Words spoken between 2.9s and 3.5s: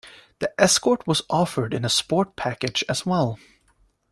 well.